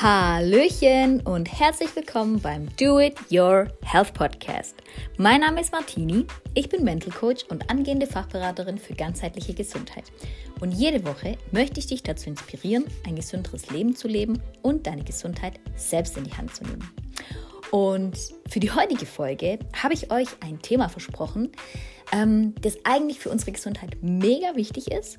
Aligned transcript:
Hallöchen 0.00 1.22
und 1.22 1.50
herzlich 1.50 1.96
willkommen 1.96 2.38
beim 2.38 2.68
Do 2.76 3.00
It 3.00 3.16
Your 3.32 3.66
Health 3.82 4.14
Podcast. 4.14 4.76
Mein 5.16 5.40
Name 5.40 5.60
ist 5.60 5.72
Martini, 5.72 6.24
ich 6.54 6.68
bin 6.68 6.84
Mental 6.84 7.12
Coach 7.12 7.44
und 7.48 7.68
angehende 7.68 8.06
Fachberaterin 8.06 8.78
für 8.78 8.94
ganzheitliche 8.94 9.54
Gesundheit. 9.54 10.04
Und 10.60 10.70
jede 10.70 11.04
Woche 11.04 11.36
möchte 11.50 11.80
ich 11.80 11.88
dich 11.88 12.04
dazu 12.04 12.30
inspirieren, 12.30 12.84
ein 13.08 13.16
gesünderes 13.16 13.70
Leben 13.70 13.96
zu 13.96 14.06
leben 14.06 14.40
und 14.62 14.86
deine 14.86 15.02
Gesundheit 15.02 15.58
selbst 15.74 16.16
in 16.16 16.22
die 16.22 16.34
Hand 16.34 16.54
zu 16.54 16.62
nehmen. 16.62 16.88
Und 17.70 18.16
für 18.48 18.60
die 18.60 18.70
heutige 18.70 19.06
Folge 19.06 19.58
habe 19.82 19.94
ich 19.94 20.10
euch 20.10 20.28
ein 20.40 20.60
Thema 20.62 20.88
versprochen, 20.88 21.52
ähm, 22.12 22.54
das 22.62 22.78
eigentlich 22.84 23.18
für 23.18 23.30
unsere 23.30 23.52
Gesundheit 23.52 23.98
mega 24.00 24.56
wichtig 24.56 24.90
ist, 24.90 25.18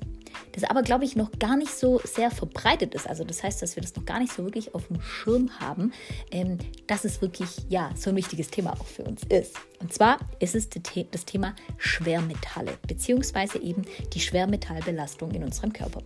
das 0.52 0.64
aber, 0.64 0.82
glaube 0.82 1.04
ich, 1.04 1.16
noch 1.16 1.30
gar 1.38 1.56
nicht 1.56 1.72
so 1.72 2.00
sehr 2.04 2.30
verbreitet 2.30 2.94
ist. 2.94 3.08
Also 3.08 3.24
das 3.24 3.42
heißt, 3.42 3.62
dass 3.62 3.76
wir 3.76 3.82
das 3.82 3.94
noch 3.94 4.04
gar 4.04 4.18
nicht 4.18 4.32
so 4.32 4.44
wirklich 4.44 4.74
auf 4.74 4.88
dem 4.88 5.00
Schirm 5.00 5.60
haben, 5.60 5.92
ähm, 6.30 6.58
dass 6.86 7.04
es 7.04 7.20
wirklich 7.20 7.48
ja 7.68 7.90
so 7.94 8.10
ein 8.10 8.16
wichtiges 8.16 8.48
Thema 8.48 8.72
auch 8.72 8.86
für 8.86 9.04
uns 9.04 9.22
ist. 9.24 9.56
Und 9.80 9.92
zwar 9.92 10.18
ist 10.40 10.54
es 10.54 10.68
das 10.68 11.24
Thema 11.24 11.54
Schwermetalle, 11.78 12.72
beziehungsweise 12.86 13.58
eben 13.58 13.82
die 14.12 14.20
Schwermetallbelastung 14.20 15.30
in 15.32 15.44
unserem 15.44 15.72
Körper. 15.72 16.02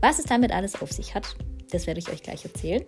Was 0.00 0.18
es 0.18 0.26
damit 0.26 0.52
alles 0.52 0.80
auf 0.80 0.92
sich 0.92 1.14
hat, 1.14 1.34
das 1.70 1.86
werde 1.86 2.00
ich 2.00 2.10
euch 2.10 2.22
gleich 2.22 2.44
erzählen. 2.44 2.84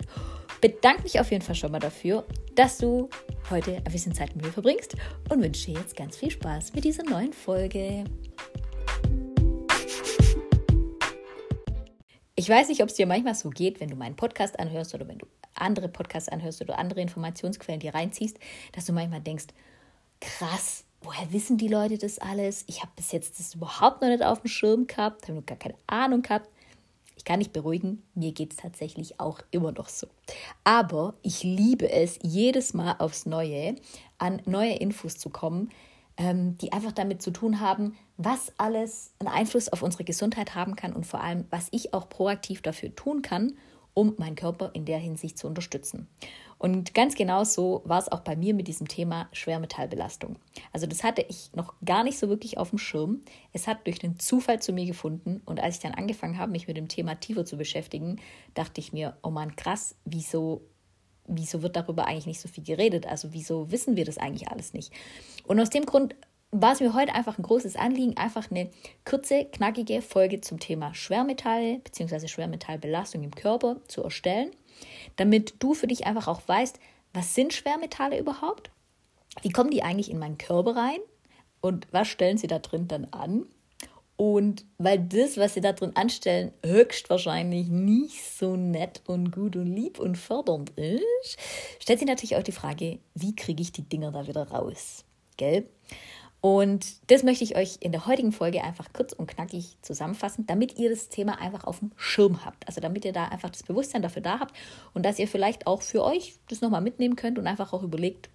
Bedanke 0.62 1.02
mich 1.02 1.18
auf 1.18 1.32
jeden 1.32 1.42
Fall 1.42 1.56
schon 1.56 1.72
mal 1.72 1.80
dafür, 1.80 2.24
dass 2.54 2.78
du 2.78 3.10
heute 3.50 3.78
ein 3.78 3.92
bisschen 3.92 4.14
Zeit 4.14 4.36
mit 4.36 4.44
mir 4.44 4.52
verbringst 4.52 4.94
und 5.28 5.42
wünsche 5.42 5.72
dir 5.72 5.80
jetzt 5.80 5.96
ganz 5.96 6.16
viel 6.16 6.30
Spaß 6.30 6.72
mit 6.72 6.84
dieser 6.84 7.02
neuen 7.02 7.32
Folge. 7.32 8.04
Ich 12.36 12.48
weiß 12.48 12.68
nicht, 12.68 12.80
ob 12.80 12.90
es 12.90 12.94
dir 12.94 13.08
manchmal 13.08 13.34
so 13.34 13.50
geht, 13.50 13.80
wenn 13.80 13.88
du 13.88 13.96
meinen 13.96 14.14
Podcast 14.14 14.56
anhörst 14.60 14.94
oder 14.94 15.08
wenn 15.08 15.18
du 15.18 15.26
andere 15.56 15.88
Podcasts 15.88 16.28
anhörst 16.28 16.62
oder 16.62 16.78
andere 16.78 17.00
Informationsquellen 17.00 17.80
dir 17.80 17.92
reinziehst, 17.92 18.38
dass 18.70 18.84
du 18.84 18.92
manchmal 18.92 19.20
denkst, 19.20 19.46
krass, 20.20 20.84
woher 21.00 21.32
wissen 21.32 21.58
die 21.58 21.66
Leute 21.66 21.98
das 21.98 22.20
alles? 22.20 22.62
Ich 22.68 22.82
habe 22.82 22.92
bis 22.94 23.10
jetzt 23.10 23.40
das 23.40 23.56
überhaupt 23.56 24.00
noch 24.00 24.10
nicht 24.10 24.22
auf 24.22 24.42
dem 24.42 24.48
Schirm 24.48 24.86
gehabt, 24.86 25.24
habe 25.24 25.38
noch 25.38 25.46
gar 25.46 25.58
keine 25.58 25.74
Ahnung 25.88 26.22
gehabt. 26.22 26.48
Ich 27.22 27.24
kann 27.24 27.38
dich 27.38 27.52
beruhigen, 27.52 28.02
mir 28.16 28.32
geht 28.32 28.50
es 28.50 28.56
tatsächlich 28.56 29.20
auch 29.20 29.38
immer 29.52 29.70
noch 29.70 29.88
so. 29.88 30.08
Aber 30.64 31.14
ich 31.22 31.44
liebe 31.44 31.88
es, 31.88 32.18
jedes 32.20 32.74
Mal 32.74 32.96
aufs 32.98 33.26
Neue 33.26 33.76
an 34.18 34.42
neue 34.44 34.74
Infos 34.74 35.18
zu 35.18 35.30
kommen, 35.30 35.70
ähm, 36.16 36.58
die 36.58 36.72
einfach 36.72 36.90
damit 36.90 37.22
zu 37.22 37.30
tun 37.30 37.60
haben, 37.60 37.96
was 38.16 38.52
alles 38.58 39.14
einen 39.20 39.28
Einfluss 39.28 39.68
auf 39.68 39.82
unsere 39.82 40.02
Gesundheit 40.02 40.56
haben 40.56 40.74
kann 40.74 40.92
und 40.92 41.06
vor 41.06 41.20
allem, 41.20 41.44
was 41.50 41.68
ich 41.70 41.94
auch 41.94 42.08
proaktiv 42.08 42.60
dafür 42.60 42.92
tun 42.96 43.22
kann, 43.22 43.52
um 43.94 44.14
meinen 44.18 44.36
Körper 44.36 44.70
in 44.74 44.84
der 44.84 44.98
Hinsicht 44.98 45.38
zu 45.38 45.46
unterstützen. 45.46 46.08
Und 46.58 46.94
ganz 46.94 47.16
genau 47.16 47.42
so 47.42 47.82
war 47.84 47.98
es 47.98 48.10
auch 48.10 48.20
bei 48.20 48.36
mir 48.36 48.54
mit 48.54 48.68
diesem 48.68 48.86
Thema 48.86 49.28
Schwermetallbelastung. 49.32 50.36
Also 50.72 50.86
das 50.86 51.02
hatte 51.02 51.26
ich 51.28 51.50
noch 51.54 51.74
gar 51.84 52.04
nicht 52.04 52.18
so 52.18 52.28
wirklich 52.28 52.56
auf 52.56 52.70
dem 52.70 52.78
Schirm. 52.78 53.20
Es 53.52 53.66
hat 53.66 53.86
durch 53.86 53.98
den 53.98 54.20
Zufall 54.20 54.62
zu 54.62 54.72
mir 54.72 54.86
gefunden 54.86 55.42
und 55.44 55.58
als 55.58 55.76
ich 55.76 55.82
dann 55.82 55.94
angefangen 55.94 56.38
habe, 56.38 56.52
mich 56.52 56.68
mit 56.68 56.76
dem 56.76 56.86
Thema 56.88 57.16
tiefer 57.16 57.44
zu 57.44 57.56
beschäftigen, 57.56 58.20
dachte 58.54 58.80
ich 58.80 58.92
mir, 58.92 59.16
oh 59.22 59.30
Mann, 59.30 59.56
krass, 59.56 59.96
wieso 60.04 60.62
wieso 61.26 61.62
wird 61.62 61.76
darüber 61.76 62.06
eigentlich 62.06 62.26
nicht 62.26 62.40
so 62.40 62.48
viel 62.48 62.64
geredet? 62.64 63.06
Also 63.06 63.32
wieso 63.32 63.70
wissen 63.70 63.96
wir 63.96 64.04
das 64.04 64.18
eigentlich 64.18 64.48
alles 64.48 64.72
nicht? 64.72 64.92
Und 65.46 65.60
aus 65.60 65.70
dem 65.70 65.86
Grund 65.86 66.14
war 66.52 66.74
es 66.74 66.80
mir 66.80 66.92
heute 66.92 67.14
einfach 67.14 67.38
ein 67.38 67.42
großes 67.42 67.76
Anliegen, 67.76 68.18
einfach 68.18 68.50
eine 68.50 68.70
kurze, 69.06 69.46
knackige 69.46 70.02
Folge 70.02 70.42
zum 70.42 70.60
Thema 70.60 70.94
Schwermetalle 70.94 71.78
bzw. 71.78 72.28
Schwermetallbelastung 72.28 73.24
im 73.24 73.34
Körper 73.34 73.76
zu 73.88 74.04
erstellen, 74.04 74.50
damit 75.16 75.54
du 75.60 75.72
für 75.72 75.86
dich 75.86 76.06
einfach 76.06 76.28
auch 76.28 76.42
weißt, 76.46 76.78
was 77.14 77.34
sind 77.34 77.54
Schwermetalle 77.54 78.18
überhaupt? 78.18 78.70
Wie 79.40 79.50
kommen 79.50 79.70
die 79.70 79.82
eigentlich 79.82 80.10
in 80.10 80.18
meinen 80.18 80.36
Körper 80.36 80.76
rein? 80.76 80.98
Und 81.62 81.86
was 81.90 82.08
stellen 82.08 82.36
sie 82.36 82.48
da 82.48 82.58
drin 82.58 82.86
dann 82.86 83.06
an? 83.06 83.46
Und 84.16 84.66
weil 84.76 84.98
das, 84.98 85.38
was 85.38 85.54
sie 85.54 85.62
da 85.62 85.72
drin 85.72 85.96
anstellen, 85.96 86.52
höchstwahrscheinlich 86.64 87.68
nicht 87.68 88.22
so 88.22 88.56
nett 88.56 89.00
und 89.06 89.32
gut 89.32 89.56
und 89.56 89.74
lieb 89.74 89.98
und 89.98 90.18
fördernd 90.18 90.70
ist, 90.78 91.38
stellt 91.80 91.98
sich 91.98 92.08
natürlich 92.08 92.36
auch 92.36 92.42
die 92.42 92.52
Frage, 92.52 92.98
wie 93.14 93.34
kriege 93.34 93.62
ich 93.62 93.72
die 93.72 93.88
Dinger 93.88 94.12
da 94.12 94.26
wieder 94.26 94.48
raus? 94.50 95.04
Gell? 95.38 95.66
Und 96.42 97.08
das 97.08 97.22
möchte 97.22 97.44
ich 97.44 97.56
euch 97.56 97.76
in 97.78 97.92
der 97.92 98.06
heutigen 98.06 98.32
Folge 98.32 98.64
einfach 98.64 98.92
kurz 98.92 99.12
und 99.12 99.28
knackig 99.28 99.76
zusammenfassen, 99.80 100.44
damit 100.44 100.76
ihr 100.76 100.90
das 100.90 101.08
Thema 101.08 101.40
einfach 101.40 101.62
auf 101.62 101.78
dem 101.78 101.92
Schirm 101.94 102.44
habt. 102.44 102.66
Also 102.66 102.80
damit 102.80 103.04
ihr 103.04 103.12
da 103.12 103.26
einfach 103.26 103.48
das 103.48 103.62
Bewusstsein 103.62 104.02
dafür 104.02 104.22
da 104.22 104.40
habt 104.40 104.52
und 104.92 105.06
dass 105.06 105.20
ihr 105.20 105.28
vielleicht 105.28 105.68
auch 105.68 105.82
für 105.82 106.02
euch 106.02 106.34
das 106.48 106.60
nochmal 106.60 106.80
mitnehmen 106.80 107.14
könnt 107.14 107.38
und 107.38 107.46
einfach 107.46 107.72
auch 107.72 107.84
überlegt, 107.84 108.28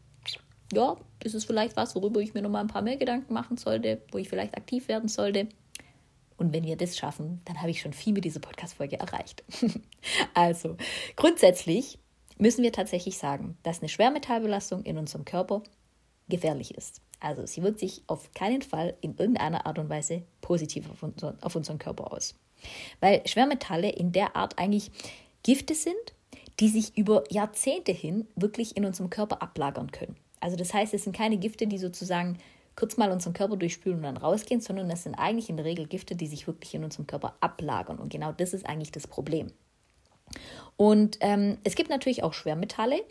ja, 0.72 0.95
ist 1.22 1.35
es 1.35 1.44
vielleicht 1.44 1.75
was, 1.75 1.95
worüber 1.95 2.22
ich 2.22 2.34
mir 2.34 2.41
nochmal 2.41 2.62
ein 2.62 2.69
paar 2.69 2.81
mehr 2.81 2.95
Gedanken 2.95 3.34
machen 3.34 3.57
sollte, 3.57 4.01
wo 4.13 4.18
ich 4.19 4.29
vielleicht 4.29 4.56
aktiv 4.56 4.88
werden 4.88 5.09
sollte. 5.09 5.50
Und 6.38 6.53
wenn 6.53 6.63
wir 6.63 6.78
das 6.78 6.95
schaffen, 6.95 7.41
dann 7.44 7.59
habe 7.59 7.72
ich 7.72 7.81
schon 7.81 7.91
viel 7.91 8.13
mit 8.13 8.24
dieser 8.24 8.39
Podcast-Folge 8.39 9.01
erreicht. 9.01 9.44
also, 10.34 10.78
grundsätzlich 11.18 12.00
müssen 12.38 12.63
wir 12.63 12.72
tatsächlich 12.72 13.18
sagen, 13.18 13.57
dass 13.63 13.81
eine 13.81 13.89
Schwermetallbelastung 13.89 14.84
in 14.84 14.97
unserem 14.97 15.25
Körper 15.25 15.62
gefährlich 16.29 16.74
ist. 16.74 17.01
Also 17.19 17.45
sie 17.45 17.63
wirkt 17.63 17.79
sich 17.79 18.03
auf 18.07 18.31
keinen 18.33 18.61
Fall 18.61 18.95
in 19.01 19.16
irgendeiner 19.17 19.66
Art 19.66 19.79
und 19.79 19.89
Weise 19.89 20.23
positiv 20.41 20.89
auf, 20.89 21.03
unser, 21.03 21.35
auf 21.41 21.55
unseren 21.55 21.79
Körper 21.79 22.11
aus. 22.11 22.35
Weil 23.00 23.22
Schwermetalle 23.28 23.89
in 23.89 24.11
der 24.11 24.35
Art 24.35 24.57
eigentlich 24.59 24.91
Gifte 25.44 25.75
sind, 25.75 25.95
die 26.59 26.69
sich 26.69 26.97
über 26.97 27.23
Jahrzehnte 27.29 27.91
hin 27.91 28.27
wirklich 28.35 28.77
in 28.77 28.85
unserem 28.85 29.09
Körper 29.09 29.41
ablagern 29.41 29.91
können. 29.91 30.16
Also 30.39 30.56
das 30.56 30.73
heißt, 30.73 30.94
es 30.94 31.03
sind 31.03 31.16
keine 31.16 31.38
Gifte, 31.38 31.67
die 31.67 31.77
sozusagen 31.77 32.38
kurz 32.75 32.97
mal 32.97 33.11
unseren 33.11 33.33
Körper 33.33 33.57
durchspülen 33.57 33.97
und 33.97 34.03
dann 34.03 34.17
rausgehen, 34.17 34.61
sondern 34.61 34.88
das 34.89 35.03
sind 35.03 35.16
eigentlich 35.16 35.50
in 35.50 35.57
der 35.57 35.66
Regel 35.66 35.88
Gifte, 35.88 36.16
die 36.16 36.27
sich 36.27 36.47
wirklich 36.47 36.75
in 36.75 36.83
unserem 36.83 37.07
Körper 37.07 37.35
ablagern. 37.41 37.97
Und 37.97 38.09
genau 38.09 38.31
das 38.31 38.53
ist 38.53 38.66
eigentlich 38.66 38.91
das 38.91 39.07
Problem. 39.07 39.51
Und 40.75 41.17
ähm, 41.22 41.57
es 41.63 41.75
gibt 41.75 41.89
natürlich 41.89 42.23
auch 42.23 42.33
Schwermetalle, 42.33 43.01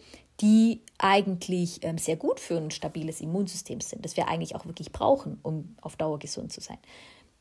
die 0.41 0.83
eigentlich 0.99 1.83
ähm, 1.83 1.99
sehr 1.99 2.17
gut 2.17 2.41
für 2.41 2.57
ein 2.57 2.71
stabiles 2.71 3.21
Immunsystem 3.21 3.81
sind, 3.81 4.05
das 4.05 4.17
wir 4.17 4.29
eigentlich 4.29 4.55
auch 4.55 4.67
wirklich 4.67 4.93
brauchen, 4.93 5.39
um 5.43 5.77
auf 5.81 5.97
Dauer 5.97 6.19
gesund 6.19 6.53
zu 6.53 6.61
sein. 6.61 6.79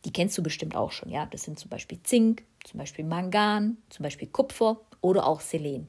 Die 0.05 0.13
kennst 0.13 0.37
du 0.37 0.43
bestimmt 0.43 0.75
auch 0.75 0.91
schon, 0.91 1.09
ja. 1.09 1.25
Das 1.25 1.43
sind 1.43 1.59
zum 1.59 1.69
Beispiel 1.69 2.01
Zink, 2.03 2.43
zum 2.63 2.79
Beispiel 2.79 3.03
Mangan, 3.03 3.77
zum 3.89 4.03
Beispiel 4.03 4.27
Kupfer 4.27 4.79
oder 5.01 5.27
auch 5.27 5.41
Selen 5.41 5.87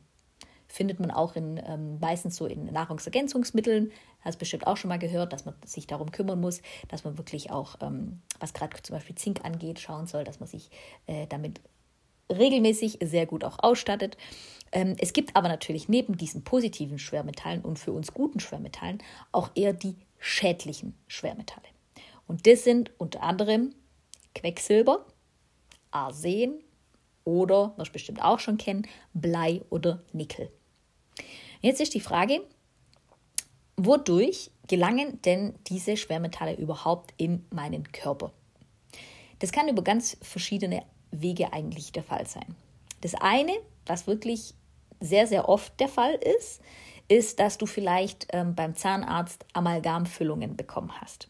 findet 0.69 1.01
man 1.01 1.11
auch 1.11 1.37
in, 1.37 1.61
ähm, 1.65 1.99
meistens 2.01 2.37
so 2.37 2.47
in 2.47 2.67
Nahrungsergänzungsmitteln. 2.67 3.93
Hast 4.21 4.39
bestimmt 4.39 4.67
auch 4.67 4.77
schon 4.77 4.89
mal 4.89 4.99
gehört, 4.99 5.33
dass 5.33 5.45
man 5.45 5.55
sich 5.65 5.87
darum 5.87 6.11
kümmern 6.11 6.41
muss, 6.41 6.61
dass 6.89 7.05
man 7.05 7.17
wirklich 7.19 7.51
auch, 7.51 7.77
ähm, 7.81 8.21
was 8.41 8.53
gerade 8.53 8.83
zum 8.83 8.95
Beispiel 8.95 9.15
Zink 9.15 9.45
angeht, 9.45 9.79
schauen 9.79 10.07
soll, 10.07 10.25
dass 10.25 10.41
man 10.41 10.49
sich 10.49 10.71
äh, 11.07 11.27
damit 11.29 11.61
regelmäßig 12.31 12.99
sehr 13.03 13.27
gut 13.27 13.45
auch 13.45 13.59
ausstattet. 13.61 14.17
Ähm, 14.73 14.97
es 14.99 15.13
gibt 15.13 15.37
aber 15.37 15.49
natürlich 15.49 15.89
neben 15.89 16.17
diesen 16.17 16.45
positiven 16.45 16.99
Schwermetallen 16.99 17.63
und 17.63 17.79
für 17.79 17.93
uns 17.93 18.13
guten 18.13 18.41
Schwermetallen 18.41 19.03
auch 19.33 19.51
eher 19.55 19.73
die 19.73 19.97
schädlichen 20.19 20.95
Schwermetalle. 21.07 21.67
Und 22.27 22.47
das 22.47 22.65
sind 22.65 22.91
unter 22.99 23.23
anderem 23.23 23.75
Quecksilber, 24.35 25.07
Arsen, 25.91 26.63
oder, 27.27 27.75
was 27.77 27.91
bestimmt 27.91 28.23
auch 28.23 28.39
schon 28.39 28.57
kennen, 28.57 28.87
Blei 29.13 29.61
oder 29.69 30.03
Nickel. 30.13 30.51
Jetzt 31.61 31.81
ist 31.81 31.95
die 31.95 32.01
Frage, 32.01 32.41
wodurch 33.77 34.51
gelangen 34.69 35.21
denn 35.23 35.55
diese 35.67 35.97
Schwermetalle 35.97 36.55
überhaupt 36.55 37.13
in 37.17 37.45
meinen 37.51 37.91
Körper? 37.93 38.33
Das 39.41 39.53
kann 39.53 39.69
über 39.69 39.83
ganz 39.83 40.17
verschiedene 40.23 40.85
Wege 41.23 41.53
eigentlich 41.53 41.93
der 41.93 42.03
Fall 42.03 42.27
sein. 42.27 42.55
Das 43.01 43.15
eine, 43.15 43.53
was 43.87 44.07
wirklich 44.07 44.55
sehr, 45.01 45.27
sehr 45.27 45.49
oft 45.49 45.79
der 45.81 45.89
Fall 45.89 46.15
ist, 46.15 46.61
ist, 47.09 47.39
dass 47.39 47.59
du 47.59 47.67
vielleicht 47.67 48.27
ähm, 48.33 48.55
beim 48.55 48.75
Zahnarzt 48.75 49.45
Amalgamfüllungen 49.53 50.57
bekommen 50.57 50.93
hast. 51.01 51.29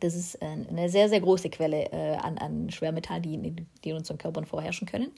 Das 0.00 0.14
ist 0.14 0.36
äh, 0.36 0.46
eine 0.46 0.88
sehr, 0.88 1.08
sehr 1.08 1.20
große 1.20 1.50
Quelle 1.50 1.92
äh, 1.92 2.16
an, 2.16 2.38
an 2.38 2.70
Schwermetallen, 2.70 3.22
die 3.22 3.34
in, 3.34 3.66
die 3.84 3.90
in 3.90 3.96
unseren 3.96 4.18
Körpern 4.18 4.46
vorherrschen 4.46 4.86
können. 4.86 5.12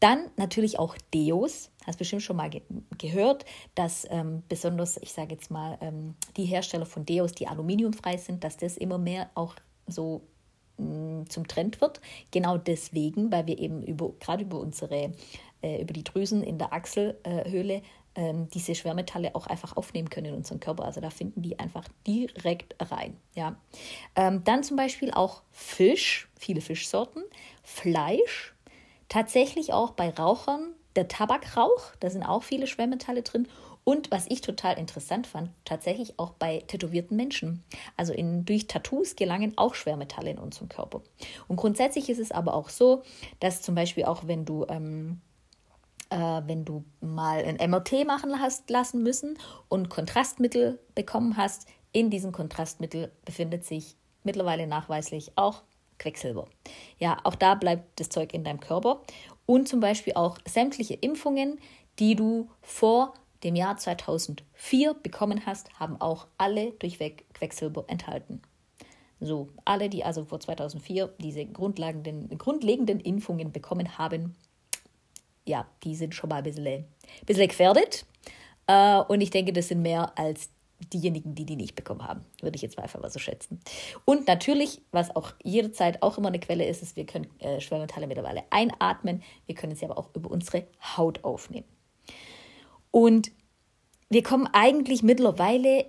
Dann 0.00 0.30
natürlich 0.36 0.78
auch 0.78 0.96
Deos. 1.12 1.70
Hast 1.86 1.98
bestimmt 1.98 2.22
schon 2.22 2.36
mal 2.36 2.50
ge 2.50 2.62
gehört, 2.98 3.44
dass 3.74 4.06
ähm, 4.10 4.42
besonders, 4.48 4.96
ich 4.98 5.12
sage 5.12 5.34
jetzt 5.34 5.50
mal, 5.50 5.78
ähm, 5.80 6.14
die 6.36 6.44
Hersteller 6.44 6.86
von 6.86 7.06
Deos, 7.06 7.32
die 7.32 7.46
aluminiumfrei 7.46 8.16
sind, 8.16 8.44
dass 8.44 8.56
das 8.56 8.76
immer 8.76 8.98
mehr 8.98 9.30
auch 9.34 9.54
so 9.86 10.22
zum 10.76 11.46
Trend 11.46 11.80
wird. 11.80 12.00
Genau 12.30 12.58
deswegen, 12.58 13.30
weil 13.30 13.46
wir 13.46 13.58
eben 13.58 13.82
über, 13.82 14.10
gerade 14.20 14.44
über 14.44 14.58
unsere, 14.58 15.12
äh, 15.62 15.80
über 15.80 15.92
die 15.92 16.04
Drüsen 16.04 16.42
in 16.42 16.58
der 16.58 16.72
Achselhöhle 16.72 17.82
ähm, 18.16 18.48
diese 18.50 18.74
Schwermetalle 18.74 19.34
auch 19.34 19.46
einfach 19.46 19.76
aufnehmen 19.76 20.10
können 20.10 20.26
in 20.28 20.34
unseren 20.34 20.60
Körper. 20.60 20.84
Also 20.84 21.00
da 21.00 21.10
finden 21.10 21.42
die 21.42 21.58
einfach 21.58 21.84
direkt 22.06 22.74
rein. 22.90 23.16
Ja. 23.34 23.56
Ähm, 24.16 24.42
dann 24.44 24.62
zum 24.62 24.76
Beispiel 24.76 25.10
auch 25.12 25.42
Fisch, 25.52 26.28
viele 26.38 26.60
Fischsorten, 26.60 27.24
Fleisch, 27.62 28.54
tatsächlich 29.08 29.72
auch 29.72 29.92
bei 29.92 30.10
Rauchern 30.10 30.74
der 30.96 31.08
Tabakrauch, 31.08 31.92
da 32.00 32.08
sind 32.08 32.22
auch 32.22 32.44
viele 32.44 32.66
Schwermetalle 32.66 33.22
drin. 33.22 33.48
Und 33.84 34.10
was 34.10 34.26
ich 34.28 34.40
total 34.40 34.78
interessant 34.78 35.26
fand, 35.26 35.50
tatsächlich 35.66 36.18
auch 36.18 36.30
bei 36.30 36.64
tätowierten 36.66 37.16
Menschen. 37.16 37.62
Also 37.96 38.14
in, 38.14 38.46
durch 38.46 38.66
Tattoos 38.66 39.14
gelangen 39.14 39.52
auch 39.56 39.74
Schwermetalle 39.74 40.30
in 40.30 40.38
unseren 40.38 40.70
Körper. 40.70 41.02
Und 41.48 41.56
grundsätzlich 41.56 42.08
ist 42.08 42.18
es 42.18 42.32
aber 42.32 42.54
auch 42.54 42.70
so, 42.70 43.02
dass 43.40 43.60
zum 43.60 43.74
Beispiel 43.74 44.04
auch 44.04 44.26
wenn 44.26 44.46
du 44.46 44.64
ähm, 44.68 45.20
äh, 46.10 46.42
wenn 46.46 46.64
du 46.64 46.84
mal 47.00 47.44
ein 47.44 47.70
MRT 47.70 48.06
machen 48.06 48.40
hast 48.40 48.70
lassen 48.70 49.02
müssen 49.02 49.38
und 49.68 49.90
Kontrastmittel 49.90 50.78
bekommen 50.94 51.36
hast, 51.36 51.66
in 51.92 52.10
diesem 52.10 52.32
Kontrastmittel 52.32 53.12
befindet 53.24 53.64
sich 53.64 53.96
mittlerweile 54.22 54.66
nachweislich 54.66 55.32
auch 55.36 55.62
Quecksilber. 55.98 56.46
Ja, 56.98 57.18
auch 57.24 57.34
da 57.34 57.54
bleibt 57.54 58.00
das 58.00 58.08
Zeug 58.08 58.34
in 58.34 58.44
deinem 58.44 58.60
Körper. 58.60 59.02
Und 59.46 59.68
zum 59.68 59.80
Beispiel 59.80 60.14
auch 60.14 60.38
sämtliche 60.46 60.94
Impfungen, 60.94 61.58
die 61.98 62.16
du 62.16 62.48
vor 62.62 63.14
dem 63.44 63.54
Jahr 63.54 63.76
2004 63.76 64.94
bekommen 64.94 65.46
hast, 65.46 65.78
haben 65.78 66.00
auch 66.00 66.26
alle 66.38 66.72
durchweg 66.72 67.26
Quecksilber 67.34 67.84
enthalten. 67.88 68.42
So, 69.20 69.48
alle, 69.64 69.88
die 69.88 70.04
also 70.04 70.24
vor 70.24 70.40
2004 70.40 71.14
diese 71.18 71.46
grundlegenden, 71.46 72.36
grundlegenden 72.36 73.00
Impfungen 73.00 73.52
bekommen 73.52 73.96
haben, 73.96 74.34
ja, 75.46 75.66
die 75.82 75.94
sind 75.94 76.14
schon 76.14 76.30
mal 76.30 76.36
ein 76.36 76.44
bisschen, 76.44 76.84
bisschen 77.26 77.48
gefährdet. 77.48 78.06
Äh, 78.66 78.98
und 79.00 79.20
ich 79.20 79.30
denke, 79.30 79.52
das 79.52 79.68
sind 79.68 79.82
mehr 79.82 80.18
als 80.18 80.50
diejenigen, 80.92 81.34
die 81.34 81.44
die 81.44 81.56
nicht 81.56 81.74
bekommen 81.74 82.06
haben. 82.06 82.24
Würde 82.40 82.56
ich 82.56 82.62
jetzt 82.62 82.76
mal 82.76 82.82
einfach 82.82 83.00
mal 83.00 83.10
so 83.10 83.18
schätzen. 83.18 83.60
Und 84.04 84.26
natürlich, 84.26 84.82
was 84.90 85.14
auch 85.14 85.32
jederzeit 85.42 86.02
auch 86.02 86.18
immer 86.18 86.28
eine 86.28 86.40
Quelle 86.40 86.66
ist, 86.66 86.82
ist, 86.82 86.96
wir 86.96 87.06
können 87.06 87.28
äh, 87.40 87.60
Schwermetalle 87.60 88.06
mittlerweile 88.06 88.42
einatmen. 88.50 89.22
Wir 89.46 89.54
können 89.54 89.76
sie 89.76 89.84
aber 89.84 89.98
auch 89.98 90.10
über 90.14 90.30
unsere 90.30 90.66
Haut 90.96 91.22
aufnehmen. 91.24 91.66
Und 92.94 93.32
wir 94.08 94.22
kommen 94.22 94.46
eigentlich 94.52 95.02
mittlerweile 95.02 95.84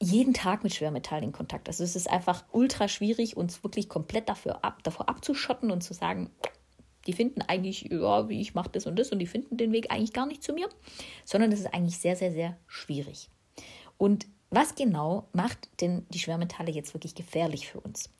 jeden 0.00 0.34
Tag 0.34 0.62
mit 0.62 0.72
Schwermetallen 0.72 1.24
in 1.24 1.32
Kontakt. 1.32 1.66
Also 1.66 1.82
es 1.82 1.96
ist 1.96 2.08
einfach 2.08 2.44
ultra 2.52 2.86
schwierig, 2.86 3.36
uns 3.36 3.64
wirklich 3.64 3.88
komplett 3.88 4.28
dafür 4.28 4.64
ab, 4.64 4.80
davor 4.84 5.08
abzuschotten 5.08 5.72
und 5.72 5.82
zu 5.82 5.94
sagen, 5.94 6.30
die 7.08 7.12
finden 7.12 7.42
eigentlich, 7.42 7.90
ja, 7.90 8.28
wie 8.28 8.40
ich 8.40 8.54
mache 8.54 8.70
das 8.70 8.86
und 8.86 8.96
das 8.96 9.10
und 9.10 9.18
die 9.18 9.26
finden 9.26 9.56
den 9.56 9.72
Weg 9.72 9.90
eigentlich 9.90 10.12
gar 10.12 10.26
nicht 10.26 10.44
zu 10.44 10.52
mir, 10.52 10.68
sondern 11.24 11.50
es 11.50 11.58
ist 11.58 11.74
eigentlich 11.74 11.98
sehr, 11.98 12.14
sehr, 12.14 12.30
sehr 12.30 12.56
schwierig. 12.68 13.30
Und 13.98 14.28
was 14.50 14.76
genau 14.76 15.26
macht 15.32 15.68
denn 15.80 16.06
die 16.10 16.20
Schwermetalle 16.20 16.70
jetzt 16.70 16.94
wirklich 16.94 17.16
gefährlich 17.16 17.66
für 17.66 17.80
uns? 17.80 18.10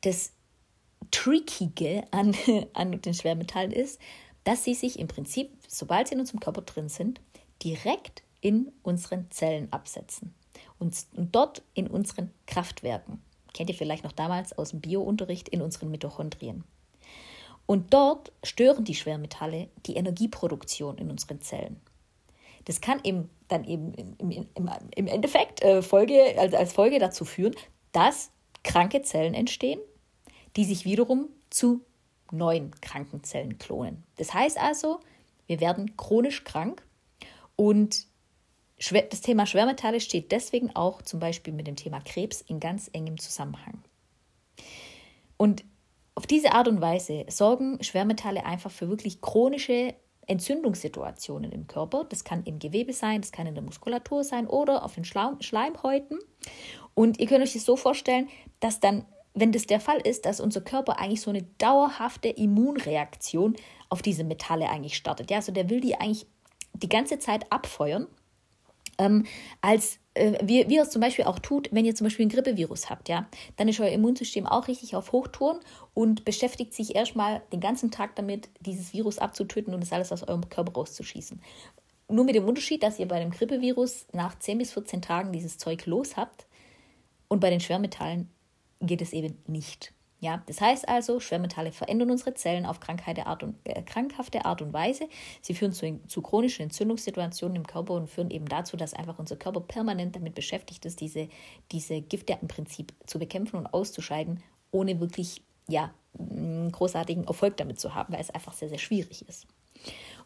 Das 0.00 0.32
Trickige 1.10 2.04
an, 2.12 2.34
an 2.72 3.02
den 3.02 3.12
Schwermetallen 3.12 3.72
ist, 3.72 4.00
dass 4.46 4.62
sie 4.62 4.74
sich 4.74 5.00
im 5.00 5.08
Prinzip, 5.08 5.50
sobald 5.78 6.08
sie 6.08 6.14
in 6.14 6.20
unserem 6.20 6.40
Körper 6.40 6.62
drin 6.62 6.88
sind, 6.88 7.20
direkt 7.62 8.22
in 8.40 8.72
unseren 8.82 9.30
Zellen 9.30 9.72
absetzen 9.72 10.34
und, 10.78 11.06
dort 11.14 11.62
in 11.74 11.86
unseren 11.86 12.30
Kraftwerken. 12.46 13.22
Kennt 13.54 13.70
ihr 13.70 13.76
vielleicht 13.76 14.04
noch 14.04 14.12
damals 14.12 14.56
aus 14.56 14.70
dem 14.70 14.80
Biounterricht 14.80 15.48
in 15.48 15.62
unseren 15.62 15.90
Mitochondrien. 15.90 16.64
Und 17.64 17.92
dort 17.92 18.32
stören 18.44 18.84
die 18.84 18.94
Schwermetalle 18.94 19.68
die 19.86 19.96
Energieproduktion 19.96 20.98
in 20.98 21.10
unseren 21.10 21.40
Zellen. 21.40 21.80
Das 22.66 22.80
kann 22.80 23.00
eben 23.02 23.30
dann 23.48 23.64
eben 23.64 23.94
im, 23.94 24.30
im, 24.54 24.70
im 24.94 25.06
Endeffekt 25.06 25.62
äh, 25.62 25.82
Folge, 25.82 26.34
also 26.38 26.56
als 26.56 26.72
Folge 26.72 26.98
dazu 26.98 27.24
führen, 27.24 27.54
dass 27.92 28.30
kranke 28.62 29.02
Zellen 29.02 29.34
entstehen, 29.34 29.80
die 30.56 30.64
sich 30.64 30.84
wiederum 30.84 31.28
zu 31.50 31.80
neuen 32.30 32.72
kranken 32.80 33.22
Zellen 33.22 33.58
klonen. 33.58 34.04
Das 34.16 34.34
heißt 34.34 34.58
also, 34.58 35.00
wir 35.46 35.60
werden 35.60 35.96
chronisch 35.96 36.44
krank 36.44 36.86
und 37.56 38.06
das 38.78 39.20
Thema 39.22 39.46
Schwermetalle 39.46 40.00
steht 40.00 40.32
deswegen 40.32 40.74
auch 40.76 41.00
zum 41.00 41.18
Beispiel 41.18 41.54
mit 41.54 41.66
dem 41.66 41.76
Thema 41.76 42.00
Krebs 42.00 42.42
in 42.42 42.60
ganz 42.60 42.90
engem 42.92 43.18
Zusammenhang. 43.18 43.82
Und 45.38 45.64
auf 46.14 46.26
diese 46.26 46.52
Art 46.52 46.68
und 46.68 46.80
Weise 46.80 47.24
sorgen 47.28 47.82
Schwermetalle 47.82 48.44
einfach 48.44 48.70
für 48.70 48.88
wirklich 48.88 49.20
chronische 49.20 49.94
Entzündungssituationen 50.26 51.52
im 51.52 51.66
Körper. 51.66 52.04
Das 52.04 52.24
kann 52.24 52.42
im 52.44 52.58
Gewebe 52.58 52.92
sein, 52.92 53.20
das 53.20 53.32
kann 53.32 53.46
in 53.46 53.54
der 53.54 53.62
Muskulatur 53.62 54.24
sein 54.24 54.46
oder 54.46 54.84
auf 54.84 54.94
den 54.94 55.04
Schleimhäuten. 55.04 56.18
Und 56.94 57.18
ihr 57.20 57.26
könnt 57.26 57.44
euch 57.44 57.52
das 57.52 57.64
so 57.64 57.76
vorstellen, 57.76 58.28
dass 58.60 58.80
dann, 58.80 59.04
wenn 59.36 59.52
das 59.52 59.66
der 59.66 59.80
Fall 59.80 59.98
ist, 59.98 60.24
dass 60.24 60.40
unser 60.40 60.62
Körper 60.62 60.98
eigentlich 60.98 61.20
so 61.20 61.30
eine 61.30 61.42
dauerhafte 61.58 62.28
Immunreaktion 62.28 63.54
auf 63.90 64.02
diese 64.02 64.24
Metalle 64.24 64.68
eigentlich 64.68 64.96
startet. 64.96 65.30
Ja, 65.30 65.36
also 65.36 65.52
der 65.52 65.70
will 65.70 65.80
die 65.80 65.94
eigentlich 65.94 66.26
die 66.72 66.88
ganze 66.88 67.18
Zeit 67.18 67.52
abfeuern, 67.52 68.06
ähm, 68.98 69.26
als 69.60 69.98
äh, 70.14 70.38
wie, 70.42 70.66
wie 70.68 70.78
es 70.78 70.90
zum 70.90 71.02
Beispiel 71.02 71.26
auch 71.26 71.38
tut, 71.38 71.68
wenn 71.70 71.84
ihr 71.84 71.94
zum 71.94 72.06
Beispiel 72.06 72.24
ein 72.24 72.30
Grippevirus 72.30 72.88
habt, 72.88 73.10
ja, 73.10 73.28
dann 73.56 73.68
ist 73.68 73.78
euer 73.78 73.90
Immunsystem 73.90 74.46
auch 74.46 74.68
richtig 74.68 74.96
auf 74.96 75.12
Hochtouren 75.12 75.60
und 75.92 76.24
beschäftigt 76.24 76.72
sich 76.72 76.96
erstmal 76.96 77.42
den 77.52 77.60
ganzen 77.60 77.90
Tag 77.90 78.16
damit, 78.16 78.48
dieses 78.60 78.94
Virus 78.94 79.18
abzutöten 79.18 79.74
und 79.74 79.82
es 79.82 79.92
alles 79.92 80.12
aus 80.12 80.22
eurem 80.22 80.48
Körper 80.48 80.72
rauszuschießen. 80.72 81.42
Nur 82.08 82.24
mit 82.24 82.36
dem 82.36 82.46
Unterschied, 82.46 82.82
dass 82.82 82.98
ihr 82.98 83.08
bei 83.08 83.18
dem 83.18 83.32
Grippevirus 83.32 84.06
nach 84.12 84.38
10 84.38 84.58
bis 84.58 84.72
14 84.72 85.02
Tagen 85.02 85.32
dieses 85.32 85.58
Zeug 85.58 85.84
los 85.84 86.16
habt 86.16 86.46
und 87.28 87.40
bei 87.40 87.50
den 87.50 87.60
Schwermetallen 87.60 88.30
geht 88.80 89.02
es 89.02 89.12
eben 89.12 89.38
nicht. 89.46 89.92
Ja, 90.18 90.42
das 90.46 90.62
heißt 90.62 90.88
also, 90.88 91.20
Schwermetalle 91.20 91.72
verändern 91.72 92.10
unsere 92.10 92.32
Zellen 92.32 92.64
auf 92.64 92.80
Art 93.26 93.42
und, 93.42 93.56
äh, 93.64 93.82
krankhafte 93.82 94.46
Art 94.46 94.62
und 94.62 94.72
Weise. 94.72 95.08
Sie 95.42 95.52
führen 95.54 95.72
zu, 95.72 96.00
zu, 96.08 96.22
chronischen 96.22 96.62
Entzündungssituationen 96.64 97.56
im 97.56 97.66
Körper 97.66 97.94
und 97.94 98.08
führen 98.08 98.30
eben 98.30 98.46
dazu, 98.46 98.78
dass 98.78 98.94
einfach 98.94 99.18
unser 99.18 99.36
Körper 99.36 99.60
permanent 99.60 100.16
damit 100.16 100.34
beschäftigt 100.34 100.86
ist, 100.86 101.00
diese, 101.02 101.28
diese 101.70 102.00
Gifte 102.00 102.38
im 102.40 102.48
Prinzip 102.48 102.94
zu 103.04 103.18
bekämpfen 103.18 103.56
und 103.56 103.66
auszuscheiden, 103.66 104.42
ohne 104.70 105.00
wirklich 105.00 105.42
ja, 105.68 105.92
großartigen 106.16 107.24
Erfolg 107.24 107.58
damit 107.58 107.78
zu 107.78 107.94
haben, 107.94 108.12
weil 108.12 108.20
es 108.20 108.30
einfach 108.30 108.54
sehr, 108.54 108.70
sehr 108.70 108.78
schwierig 108.78 109.28
ist. 109.28 109.46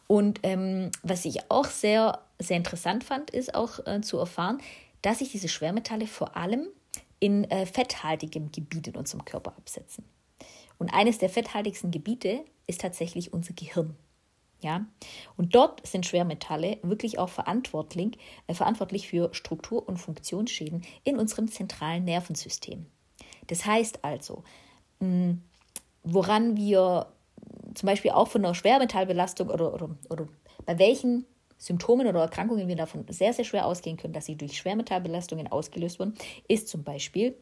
Und 0.07 0.39
ähm, 0.43 0.91
was 1.03 1.25
ich 1.25 1.51
auch 1.51 1.65
sehr, 1.65 2.19
sehr 2.39 2.57
interessant 2.57 3.03
fand, 3.03 3.29
ist 3.29 3.55
auch 3.55 3.85
äh, 3.85 4.01
zu 4.01 4.17
erfahren, 4.17 4.59
dass 5.01 5.19
sich 5.19 5.31
diese 5.31 5.49
Schwermetalle 5.49 6.07
vor 6.07 6.37
allem 6.37 6.67
in 7.21 7.45
äh, 7.45 7.65
fetthaltigem 7.65 8.51
Gebiet 8.51 8.87
in 8.89 8.97
unserem 8.97 9.23
Körper 9.23 9.55
absetzen. 9.55 10.03
Und 10.77 10.89
eines 10.89 11.19
der 11.19 11.29
fetthaltigsten 11.29 11.91
Gebiete 11.91 12.43
ist 12.67 12.81
tatsächlich 12.81 13.31
unser 13.31 13.53
Gehirn. 13.53 13.95
Ja? 14.61 14.85
Und 15.37 15.53
dort 15.55 15.85
sind 15.85 16.05
Schwermetalle 16.05 16.79
wirklich 16.81 17.19
auch 17.19 17.29
verantwortlich, 17.29 18.17
äh, 18.47 18.55
verantwortlich 18.55 19.07
für 19.07 19.33
Struktur- 19.33 19.87
und 19.87 19.97
Funktionsschäden 19.97 20.83
in 21.03 21.17
unserem 21.17 21.47
zentralen 21.47 22.03
Nervensystem. 22.03 22.87
Das 23.47 23.65
heißt 23.65 24.03
also, 24.03 24.43
mh, 24.99 25.37
woran 26.03 26.57
wir 26.57 27.13
zum 27.75 27.85
Beispiel 27.85 28.11
auch 28.11 28.27
von 28.27 28.43
einer 28.43 28.55
Schwermetallbelastung 28.55 29.49
oder, 29.49 29.73
oder, 29.73 29.89
oder 30.09 30.27
bei 30.65 30.79
welchen 30.79 31.25
Symptomen 31.61 32.07
oder 32.07 32.21
Erkrankungen 32.21 32.67
wir 32.67 32.75
davon 32.75 33.05
sehr, 33.09 33.33
sehr 33.33 33.45
schwer 33.45 33.67
ausgehen 33.67 33.95
können, 33.95 34.13
dass 34.13 34.25
sie 34.25 34.35
durch 34.35 34.57
Schwermetallbelastungen 34.57 35.47
ausgelöst 35.47 35.99
wurden, 35.99 36.15
ist 36.47 36.67
zum 36.67 36.83
Beispiel, 36.83 37.37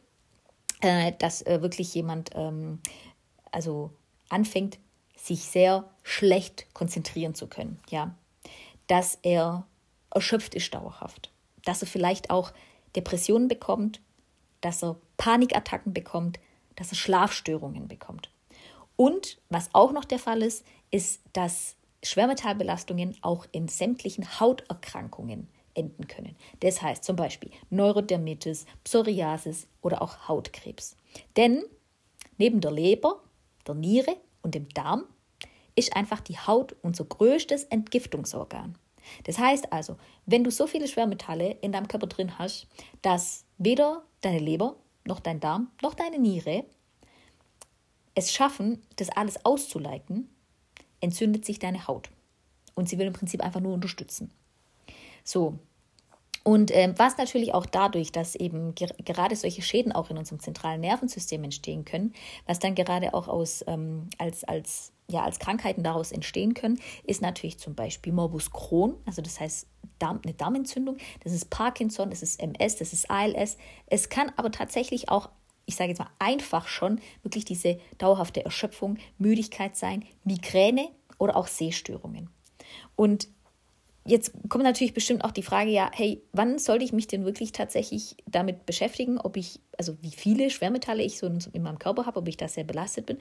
äh, 0.81 1.13
dass 1.19 1.41
äh, 1.43 1.61
wirklich 1.61 1.95
jemand 1.95 2.31
ähm, 2.35 2.79
also 3.49 3.91
anfängt, 4.27 4.77
sich 5.15 5.43
sehr 5.43 5.89
schlecht 6.03 6.67
konzentrieren 6.73 7.33
zu 7.33 7.47
können. 7.47 7.79
Ja? 7.89 8.13
Dass 8.87 9.17
er 9.21 9.65
erschöpft 10.11 10.53
ist 10.53 10.73
dauerhaft. 10.73 11.31
Dass 11.63 11.81
er 11.81 11.87
vielleicht 11.87 12.29
auch 12.29 12.51
Depressionen 12.97 13.47
bekommt, 13.47 14.01
dass 14.59 14.83
er 14.83 14.97
Panikattacken 15.15 15.93
bekommt, 15.93 16.41
dass 16.75 16.91
er 16.91 16.97
Schlafstörungen 16.97 17.87
bekommt. 17.87 18.29
Und 18.97 19.37
was 19.47 19.69
auch 19.71 19.93
noch 19.93 20.03
der 20.03 20.19
Fall 20.19 20.41
ist, 20.41 20.65
ist, 20.91 21.21
dass 21.31 21.77
Schwermetallbelastungen 22.03 23.15
auch 23.21 23.45
in 23.51 23.67
sämtlichen 23.67 24.39
Hauterkrankungen 24.39 25.47
enden 25.73 26.07
können. 26.07 26.35
Das 26.61 26.81
heißt 26.81 27.03
zum 27.03 27.15
Beispiel 27.15 27.51
Neurodermitis, 27.69 28.65
Psoriasis 28.83 29.67
oder 29.81 30.01
auch 30.01 30.27
Hautkrebs. 30.27 30.95
Denn 31.35 31.63
neben 32.37 32.61
der 32.61 32.71
Leber, 32.71 33.21
der 33.67 33.75
Niere 33.75 34.17
und 34.41 34.55
dem 34.55 34.69
Darm 34.69 35.05
ist 35.75 35.95
einfach 35.95 36.19
die 36.19 36.37
Haut 36.37 36.75
unser 36.81 37.05
größtes 37.05 37.65
Entgiftungsorgan. 37.65 38.75
Das 39.23 39.39
heißt 39.39 39.71
also, 39.71 39.97
wenn 40.25 40.43
du 40.43 40.51
so 40.51 40.67
viele 40.67 40.87
Schwermetalle 40.87 41.57
in 41.61 41.71
deinem 41.71 41.87
Körper 41.87 42.07
drin 42.07 42.37
hast, 42.37 42.67
dass 43.01 43.45
weder 43.57 44.03
deine 44.21 44.39
Leber 44.39 44.75
noch 45.05 45.19
dein 45.19 45.39
Darm 45.39 45.71
noch 45.81 45.93
deine 45.93 46.19
Niere 46.19 46.65
es 48.15 48.33
schaffen, 48.33 48.81
das 48.97 49.09
alles 49.09 49.45
auszuleiten, 49.45 50.29
entzündet 51.01 51.45
sich 51.45 51.59
deine 51.59 51.87
Haut. 51.87 52.09
Und 52.75 52.89
sie 52.89 52.97
will 52.97 53.07
im 53.07 53.13
Prinzip 53.13 53.41
einfach 53.41 53.59
nur 53.59 53.73
unterstützen. 53.73 54.31
So. 55.23 55.59
Und 56.43 56.71
äh, 56.71 56.93
was 56.95 57.17
natürlich 57.17 57.53
auch 57.53 57.65
dadurch, 57.65 58.11
dass 58.11 58.35
eben 58.35 58.73
ger 58.73 58.87
gerade 59.03 59.35
solche 59.35 59.61
Schäden 59.61 59.91
auch 59.91 60.09
in 60.09 60.17
unserem 60.17 60.39
zentralen 60.39 60.81
Nervensystem 60.81 61.43
entstehen 61.43 61.83
können, 61.83 62.13
was 62.45 62.59
dann 62.59 62.75
gerade 62.75 63.13
auch 63.13 63.27
aus, 63.27 63.63
ähm, 63.67 64.09
als, 64.17 64.43
als 64.45 64.93
ja, 65.09 65.23
als 65.23 65.39
Krankheiten 65.39 65.83
daraus 65.83 66.11
entstehen 66.11 66.53
können, 66.53 66.79
ist 67.03 67.21
natürlich 67.21 67.57
zum 67.59 67.75
Beispiel 67.75 68.13
Morbus 68.13 68.51
Crohn, 68.51 68.95
also 69.05 69.21
das 69.21 69.39
heißt 69.39 69.67
Darm, 69.97 70.21
eine 70.23 70.33
Darmentzündung, 70.33 70.97
das 71.23 71.33
ist 71.33 71.49
Parkinson, 71.49 72.09
das 72.11 72.21
ist 72.23 72.39
MS, 72.39 72.77
das 72.77 72.93
ist 72.93 73.09
ALS. 73.11 73.57
Es 73.87 74.09
kann 74.09 74.31
aber 74.37 74.51
tatsächlich 74.51 75.09
auch, 75.09 75.29
ich 75.69 75.75
sage 75.75 75.89
jetzt 75.89 75.99
mal 75.99 76.09
einfach 76.17 76.67
schon, 76.67 76.99
wirklich 77.21 77.45
diese 77.45 77.77
dauerhafte 77.99 78.43
Erschöpfung, 78.43 78.97
Müdigkeit 79.19 79.75
sein, 79.75 80.03
Migräne 80.23 80.89
oder 81.19 81.35
auch 81.37 81.47
Sehstörungen. 81.47 82.29
Und 82.95 83.29
Jetzt 84.05 84.31
kommt 84.47 84.63
natürlich 84.63 84.95
bestimmt 84.95 85.23
auch 85.23 85.29
die 85.29 85.43
Frage, 85.43 85.69
ja, 85.69 85.91
hey, 85.93 86.23
wann 86.31 86.57
sollte 86.57 86.83
ich 86.83 86.93
mich 86.93 87.05
denn 87.05 87.25
wirklich 87.25 87.51
tatsächlich 87.51 88.15
damit 88.25 88.65
beschäftigen, 88.65 89.19
ob 89.19 89.37
ich, 89.37 89.59
also 89.77 90.01
wie 90.01 90.09
viele 90.09 90.49
Schwermetalle 90.49 91.03
ich 91.03 91.19
so 91.19 91.27
in 91.27 91.61
meinem 91.61 91.77
Körper 91.77 92.07
habe, 92.07 92.17
ob 92.17 92.27
ich 92.27 92.37
da 92.37 92.47
sehr 92.47 92.63
belastet 92.63 93.05
bin. 93.05 93.19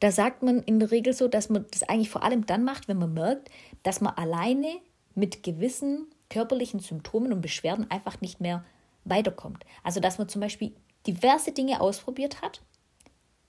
Da 0.00 0.10
sagt 0.10 0.42
man 0.42 0.64
in 0.64 0.80
der 0.80 0.90
Regel 0.90 1.12
so, 1.12 1.28
dass 1.28 1.50
man 1.50 1.66
das 1.70 1.84
eigentlich 1.84 2.10
vor 2.10 2.24
allem 2.24 2.46
dann 2.46 2.64
macht, 2.64 2.88
wenn 2.88 2.98
man 2.98 3.12
merkt, 3.12 3.48
dass 3.84 4.00
man 4.00 4.14
alleine 4.14 4.80
mit 5.14 5.44
gewissen 5.44 6.08
körperlichen 6.30 6.80
Symptomen 6.80 7.32
und 7.32 7.40
Beschwerden 7.40 7.88
einfach 7.88 8.20
nicht 8.20 8.40
mehr 8.40 8.64
weiterkommt. 9.04 9.64
Also 9.84 10.00
dass 10.00 10.18
man 10.18 10.28
zum 10.28 10.40
Beispiel 10.40 10.72
diverse 11.08 11.52
Dinge 11.52 11.80
ausprobiert 11.80 12.42
hat, 12.42 12.62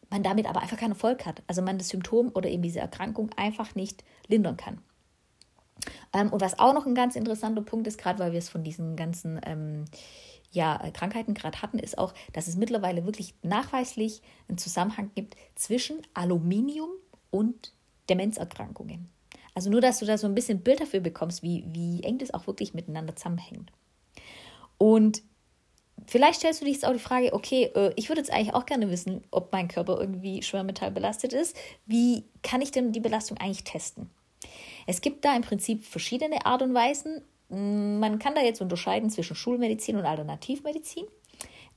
man 0.10 0.24
damit 0.24 0.48
aber 0.48 0.62
einfach 0.62 0.78
keinen 0.78 0.92
Erfolg 0.92 1.26
hat. 1.26 1.44
Also 1.46 1.62
man 1.62 1.78
das 1.78 1.90
Symptom 1.90 2.32
oder 2.34 2.50
eben 2.50 2.64
diese 2.64 2.80
Erkrankung 2.80 3.30
einfach 3.36 3.76
nicht 3.76 4.04
lindern 4.28 4.58
kann. 4.58 4.82
Ähm, 6.14 6.32
und 6.32 6.42
was 6.42 6.58
auch 6.58 6.74
noch 6.74 6.86
ein 6.86 6.96
ganz 6.96 7.16
interessanter 7.16 7.62
Punkt 7.62 7.86
ist, 7.88 7.98
gerade 7.98 8.20
weil 8.20 8.32
wir 8.32 8.40
es 8.40 8.50
von 8.50 8.64
diesen 8.64 8.96
ganzen 8.96 9.40
ähm, 9.46 9.86
ja, 10.52 10.80
äh, 10.84 10.92
Krankheiten 10.92 11.34
gerade 11.34 11.62
hatten, 11.62 11.80
ist 11.80 11.98
auch, 11.98 12.14
dass 12.34 12.48
es 12.48 12.58
mittlerweile 12.58 13.06
wirklich 13.06 13.36
nachweislich 13.44 14.22
einen 14.48 14.58
Zusammenhang 14.58 15.12
gibt 15.14 15.36
zwischen 15.56 16.02
Aluminium 16.14 16.90
und 17.30 17.74
Demenzerkrankungen. 18.10 19.10
Also 19.54 19.70
nur, 19.70 19.82
dass 19.82 20.00
du 20.00 20.06
da 20.06 20.18
so 20.18 20.28
ein 20.28 20.36
bisschen 20.36 20.62
Bild 20.62 20.80
dafür 20.80 21.02
bekommst, 21.02 21.44
wie, 21.44 21.66
wie 21.68 22.02
eng 22.04 22.18
das 22.18 22.34
auch 22.34 22.48
wirklich 22.48 22.74
miteinander 22.74 23.16
zusammenhängt. 23.16 23.72
Und 24.78 25.22
vielleicht 26.08 26.40
stellst 26.40 26.62
du 26.62 26.66
dich 26.66 26.76
jetzt 26.76 26.86
auch 26.86 26.94
die 26.94 27.00
Frage, 27.00 27.34
okay, 27.34 27.72
äh, 27.76 27.94
ich 27.96 28.10
würde 28.10 28.22
jetzt 28.22 28.32
eigentlich 28.32 28.54
auch 28.54 28.66
gerne 28.66 28.90
wissen, 28.90 29.24
ob 29.32 29.52
mein 29.52 29.68
Körper 29.68 30.00
irgendwie 30.00 30.42
Schwermetall 30.42 30.92
belastet 30.92 31.34
ist. 31.34 31.56
Wie 31.86 32.24
kann 32.44 32.62
ich 32.62 32.72
denn 32.72 32.92
die 32.92 33.00
Belastung 33.00 33.38
eigentlich 33.38 33.64
testen? 33.64 34.10
Es 34.88 35.02
gibt 35.02 35.26
da 35.26 35.36
im 35.36 35.42
Prinzip 35.42 35.86
verschiedene 35.86 36.46
Art 36.46 36.62
und 36.62 36.74
Weisen. 36.74 37.22
Man 37.50 38.20
kann 38.20 38.36
da 38.36 38.42
jetzt 38.42 38.62
unterscheiden 38.62 39.10
zwischen 39.10 39.36
Schulmedizin 39.36 39.96
und 39.96 40.06
Alternativmedizin. 40.06 41.06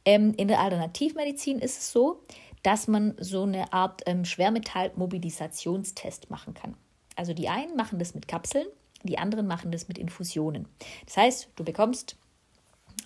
Ähm, 0.05 0.35
in 0.37 0.49
der 0.49 0.61
Alternativmedizin 0.61 1.59
ist 1.59 1.79
es 1.79 1.93
so, 1.93 2.23
dass 2.63 2.89
man 2.89 3.15
so 3.19 3.43
eine 3.43 3.73
Art 3.73 4.03
ähm, 4.07 4.25
Schwermetallmobilisationstest 4.25 6.31
machen 6.31 6.55
kann. 6.55 6.77
Also 7.17 7.35
die 7.35 7.49
einen 7.49 7.77
machen 7.77 7.99
das 7.99 8.15
mit 8.15 8.29
Kapseln, 8.29 8.67
die 9.03 9.19
anderen 9.19 9.47
machen 9.47 9.73
das 9.73 9.89
mit 9.89 9.99
Infusionen. 9.99 10.69
Das 11.07 11.17
heißt, 11.17 11.49
du 11.57 11.65
bekommst 11.65 12.17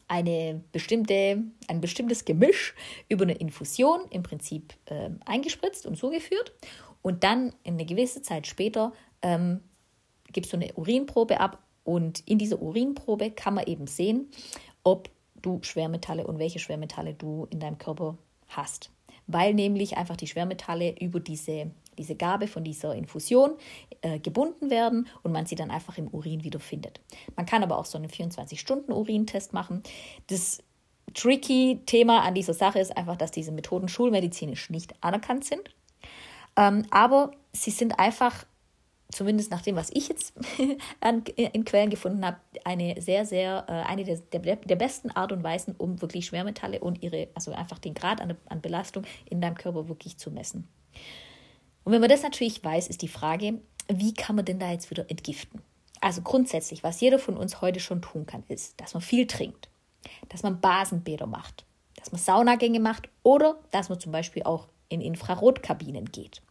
eine 0.08 0.62
bestimmte, 0.72 1.42
ein 1.68 1.80
bestimmtes 1.80 2.24
Gemisch 2.24 2.74
über 3.08 3.24
eine 3.24 3.34
Infusion 3.34 4.00
im 4.10 4.22
Prinzip 4.22 4.74
äh, 4.86 5.10
eingespritzt 5.24 5.86
und 5.86 5.96
zugeführt 5.96 6.52
und 7.02 7.24
dann 7.24 7.52
eine 7.66 7.84
gewisse 7.84 8.22
Zeit 8.22 8.46
später 8.46 8.92
ähm, 9.22 9.60
gibst 10.32 10.52
du 10.52 10.56
eine 10.56 10.72
Urinprobe 10.74 11.40
ab 11.40 11.62
und 11.84 12.20
in 12.26 12.38
dieser 12.38 12.60
Urinprobe 12.60 13.30
kann 13.30 13.54
man 13.54 13.66
eben 13.66 13.86
sehen, 13.86 14.28
ob 14.82 15.08
du 15.40 15.60
Schwermetalle 15.62 16.26
und 16.26 16.38
welche 16.38 16.58
Schwermetalle 16.58 17.14
du 17.14 17.46
in 17.50 17.60
deinem 17.60 17.78
Körper 17.78 18.18
hast. 18.48 18.90
Weil 19.28 19.54
nämlich 19.54 19.96
einfach 19.96 20.16
die 20.16 20.26
Schwermetalle 20.26 20.96
über 21.00 21.20
diese, 21.20 21.70
diese 21.98 22.16
Gabe 22.16 22.46
von 22.46 22.64
dieser 22.64 22.94
Infusion 22.94 23.56
äh, 24.02 24.18
gebunden 24.18 24.70
werden 24.70 25.08
und 25.22 25.32
man 25.32 25.46
sie 25.46 25.54
dann 25.54 25.70
einfach 25.70 25.98
im 25.98 26.08
Urin 26.08 26.44
wiederfindet. 26.44 27.00
Man 27.36 27.46
kann 27.46 27.62
aber 27.62 27.78
auch 27.78 27.86
so 27.86 27.98
einen 27.98 28.08
24-Stunden-Urintest 28.08 29.52
machen. 29.52 29.82
Das 30.28 30.62
tricky 31.14 31.82
Thema 31.86 32.22
an 32.22 32.34
dieser 32.34 32.54
Sache 32.54 32.78
ist 32.78 32.96
einfach, 32.96 33.16
dass 33.16 33.30
diese 33.30 33.52
Methoden 33.52 33.88
schulmedizinisch 33.88 34.70
nicht 34.70 34.94
anerkannt 35.02 35.44
sind. 35.44 35.70
Ähm, 36.56 36.86
aber 36.90 37.32
sie 37.52 37.70
sind 37.70 37.98
einfach 37.98 38.46
zumindest 39.10 39.50
nach 39.50 39.62
dem, 39.62 39.76
was 39.76 39.90
ich 39.92 40.08
jetzt 40.08 40.34
in 41.36 41.64
Quellen 41.64 41.90
gefunden 41.90 42.24
habe, 42.24 42.38
eine 42.64 43.00
sehr, 43.00 43.24
sehr, 43.24 43.64
äh, 43.68 43.72
eine 43.72 44.04
der, 44.04 44.18
der, 44.18 44.56
der, 44.56 44.76
besten 44.76 45.10
Art 45.10 45.32
und 45.32 45.42
Weisen, 45.42 45.74
um 45.76 46.00
wirklich 46.02 46.26
Schwermetalle 46.26 46.80
und 46.80 47.02
ihre, 47.02 47.28
also 47.34 47.52
einfach 47.52 47.78
den 47.78 47.94
Grad 47.94 48.20
an, 48.20 48.36
an 48.46 48.60
Belastung 48.60 49.04
in 49.30 49.40
deinem 49.40 49.54
Körper 49.54 49.88
wirklich 49.88 50.18
zu 50.18 50.30
messen. 50.30 50.68
Und 51.86 51.92
wenn 51.92 52.00
man 52.00 52.10
das 52.10 52.24
natürlich 52.24 52.64
weiß, 52.64 52.88
ist 52.88 53.02
die 53.02 53.08
Frage, 53.08 53.60
wie 53.86 54.12
kann 54.12 54.34
man 54.34 54.44
denn 54.44 54.58
da 54.58 54.72
jetzt 54.72 54.90
wieder 54.90 55.08
entgiften? 55.08 55.62
Also 56.00 56.20
grundsätzlich, 56.20 56.82
was 56.82 57.00
jeder 57.00 57.20
von 57.20 57.36
uns 57.36 57.60
heute 57.60 57.78
schon 57.78 58.02
tun 58.02 58.26
kann, 58.26 58.42
ist, 58.48 58.80
dass 58.80 58.94
man 58.94 59.02
viel 59.04 59.28
trinkt, 59.28 59.68
dass 60.28 60.42
man 60.42 60.60
Basenbäder 60.60 61.28
macht, 61.28 61.64
dass 61.94 62.10
man 62.10 62.20
Saunagänge 62.20 62.80
macht 62.80 63.08
oder 63.22 63.60
dass 63.70 63.88
man 63.88 64.00
zum 64.00 64.10
Beispiel 64.10 64.42
auch 64.42 64.66
in 64.88 65.00
Infrarotkabinen 65.00 66.06
geht. 66.06 66.42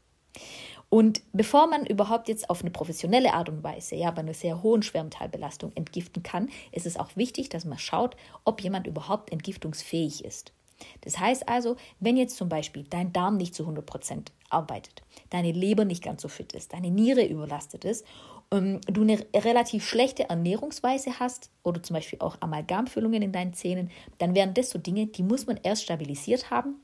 Und 0.87 1.21
bevor 1.33 1.67
man 1.67 1.85
überhaupt 1.85 2.29
jetzt 2.29 2.49
auf 2.49 2.61
eine 2.61 2.71
professionelle 2.71 3.33
Art 3.33 3.49
und 3.49 3.61
Weise, 3.61 3.97
ja, 3.97 4.11
bei 4.11 4.21
einer 4.21 4.33
sehr 4.33 4.63
hohen 4.63 4.83
Schwermetallbelastung 4.83 5.73
entgiften 5.75 6.23
kann, 6.23 6.47
ist 6.71 6.85
es 6.85 6.95
auch 6.95 7.13
wichtig, 7.17 7.49
dass 7.49 7.65
man 7.65 7.77
schaut, 7.77 8.15
ob 8.45 8.61
jemand 8.61 8.87
überhaupt 8.87 9.33
entgiftungsfähig 9.33 10.23
ist. 10.23 10.53
Das 11.01 11.19
heißt 11.19 11.47
also, 11.47 11.77
wenn 11.99 12.17
jetzt 12.17 12.37
zum 12.37 12.49
Beispiel 12.49 12.83
dein 12.83 13.13
Darm 13.13 13.37
nicht 13.37 13.55
zu 13.55 13.63
100 13.63 13.85
Prozent 13.85 14.31
arbeitet, 14.49 15.01
deine 15.29 15.51
Leber 15.51 15.85
nicht 15.85 16.03
ganz 16.03 16.21
so 16.21 16.27
fit 16.27 16.53
ist, 16.53 16.73
deine 16.73 16.91
Niere 16.91 17.25
überlastet 17.25 17.85
ist, 17.85 18.05
ähm, 18.51 18.81
du 18.87 19.01
eine 19.01 19.25
relativ 19.33 19.87
schlechte 19.87 20.29
Ernährungsweise 20.29 21.19
hast 21.19 21.49
oder 21.63 21.81
zum 21.81 21.95
Beispiel 21.95 22.19
auch 22.19 22.37
Amalgamfüllungen 22.41 23.21
in 23.21 23.31
deinen 23.31 23.53
Zähnen, 23.53 23.89
dann 24.17 24.35
wären 24.35 24.53
das 24.53 24.69
so 24.69 24.79
Dinge, 24.79 25.07
die 25.07 25.23
muss 25.23 25.47
man 25.47 25.59
erst 25.63 25.83
stabilisiert 25.83 26.51
haben 26.51 26.75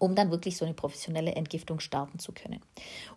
um 0.00 0.14
dann 0.14 0.30
wirklich 0.30 0.56
so 0.56 0.64
eine 0.64 0.74
professionelle 0.74 1.32
Entgiftung 1.32 1.78
starten 1.78 2.18
zu 2.18 2.32
können. 2.32 2.60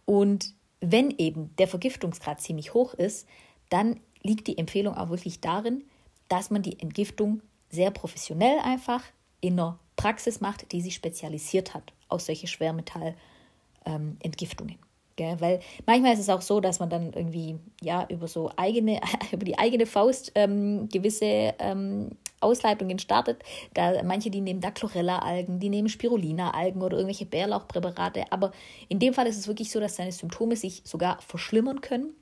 Und 0.06 0.54
wenn 0.82 1.12
eben 1.12 1.56
der 1.58 1.68
Vergiftungsgrad 1.68 2.42
ziemlich 2.42 2.74
hoch 2.74 2.94
ist, 2.94 3.26
dann 3.70 4.00
liegt 4.22 4.48
die 4.48 4.58
Empfehlung 4.58 4.96
auch 4.96 5.10
wirklich 5.10 5.40
darin, 5.40 5.86
dass 6.28 6.52
man 6.52 6.62
die 6.62 6.80
Entgiftung 6.80 7.42
sehr 7.70 7.90
professionell 7.90 8.60
einfach 8.60 9.04
in 9.40 9.54
einer 9.54 9.80
Praxis 9.96 10.42
macht, 10.42 10.72
die 10.72 10.82
sich 10.82 10.96
spezialisiert 10.96 11.74
hat 11.74 11.94
auf 12.10 12.22
solche 12.22 12.48
Schwermetallentgiftungen. 12.48 14.78
Ähm, 15.18 15.40
Weil 15.40 15.60
manchmal 15.86 16.14
ist 16.14 16.20
es 16.20 16.30
auch 16.30 16.42
so, 16.42 16.60
dass 16.60 16.80
man 16.80 16.90
dann 16.90 17.14
irgendwie 17.14 17.56
ja 17.82 18.06
über 18.10 18.28
so 18.28 18.52
eigene, 18.56 19.00
über 19.32 19.46
die 19.46 19.58
eigene 19.58 19.86
Faust 19.86 20.32
ähm, 20.36 20.90
gewisse 20.90 21.54
ähm, 21.60 22.10
Ausleitungen 22.40 23.00
startet. 23.00 23.42
Da, 23.74 24.04
manche, 24.04 24.30
die 24.30 24.42
nehmen 24.42 24.62
da 24.62 24.72
Chlorella-Algen, 24.72 25.60
die 25.60 25.70
nehmen 25.70 25.90
Spirulina-Algen 25.90 26.82
oder 26.82 26.98
irgendwelche 26.98 27.26
Bärlauchpräparate. 27.26 28.32
Aber 28.32 28.52
in 28.90 29.00
dem 29.00 29.14
Fall 29.14 29.28
ist 29.28 29.38
es 29.38 29.48
wirklich 29.48 29.72
so, 29.72 29.80
dass 29.80 29.96
seine 29.96 30.12
Symptome 30.12 30.56
sich 30.56 30.82
sogar 30.84 31.22
verschlimmern 31.22 31.82
können. 31.82 32.14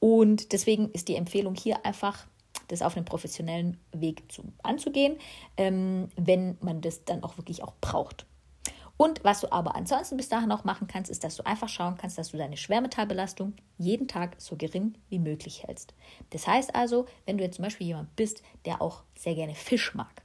Und 0.00 0.52
deswegen 0.52 0.90
ist 0.92 1.08
die 1.08 1.16
Empfehlung 1.16 1.54
hier 1.54 1.84
einfach, 1.84 2.26
das 2.68 2.82
auf 2.82 2.96
einem 2.96 3.04
professionellen 3.04 3.78
Weg 3.92 4.30
zu, 4.30 4.44
anzugehen, 4.62 5.16
ähm, 5.56 6.08
wenn 6.16 6.56
man 6.60 6.80
das 6.80 7.04
dann 7.04 7.22
auch 7.22 7.36
wirklich 7.36 7.62
auch 7.62 7.74
braucht. 7.80 8.26
Und 8.98 9.22
was 9.22 9.40
du 9.40 9.52
aber 9.52 9.76
ansonsten 9.76 10.16
bis 10.16 10.28
dahin 10.28 10.50
auch 10.50 10.64
machen 10.64 10.88
kannst, 10.88 11.08
ist, 11.08 11.22
dass 11.22 11.36
du 11.36 11.46
einfach 11.46 11.68
schauen 11.68 11.96
kannst, 11.96 12.18
dass 12.18 12.32
du 12.32 12.36
deine 12.36 12.56
Schwermetallbelastung 12.56 13.54
jeden 13.78 14.08
Tag 14.08 14.34
so 14.38 14.56
gering 14.56 14.98
wie 15.08 15.20
möglich 15.20 15.62
hältst. 15.64 15.94
Das 16.30 16.48
heißt 16.48 16.74
also, 16.74 17.06
wenn 17.24 17.38
du 17.38 17.44
jetzt 17.44 17.56
zum 17.56 17.64
Beispiel 17.64 17.86
jemand 17.86 18.14
bist, 18.16 18.42
der 18.64 18.82
auch 18.82 19.04
sehr 19.16 19.36
gerne 19.36 19.54
Fisch 19.54 19.94
mag, 19.94 20.22